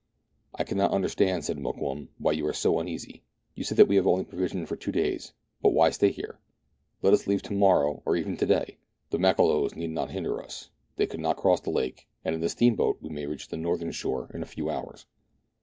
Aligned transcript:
"I 0.55 0.63
cannot 0.63 0.89
understand," 0.93 1.45
said 1.45 1.59
Mokoum, 1.59 2.09
"why 2.17 2.31
you 2.31 2.47
are 2.47 2.53
so 2.53 2.79
uneasy. 2.79 3.21
You 3.53 3.63
say 3.63 3.75
that 3.75 3.87
we 3.87 3.97
have 3.97 4.07
only 4.07 4.25
provisions 4.25 4.67
for 4.67 4.75
two 4.75 4.91
days; 4.91 5.33
but 5.61 5.73
why 5.73 5.91
stay 5.91 6.09
here.• 6.09 6.39
Let 7.03 7.13
us 7.13 7.27
leave 7.27 7.43
to 7.43 7.53
morrow, 7.53 8.01
or 8.03 8.15
even 8.15 8.35
to 8.37 8.47
day. 8.47 8.79
The 9.11 9.19
Makololos 9.19 9.75
need 9.75 9.91
not 9.91 10.09
hinder 10.09 10.41
us; 10.41 10.71
they 10.95 11.05
could 11.05 11.19
not 11.19 11.37
cross 11.37 11.61
the 11.61 11.69
lake, 11.69 12.07
and 12.25 12.33
in 12.33 12.41
the 12.41 12.49
steamboat 12.49 12.97
we 12.99 13.09
may 13.09 13.27
reach 13.27 13.49
the 13.49 13.57
northern 13.57 13.91
shore 13.91 14.31
in 14.33 14.41
a 14.41 14.47
few 14.47 14.71
hours." 14.71 15.05